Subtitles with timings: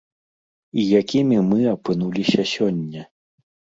[0.83, 3.01] І якімі мы апынуліся сёння?